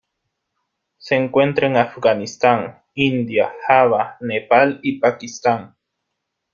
[0.97, 5.75] Se encuentra en Afganistán, India, Java, Nepal y Pakistán.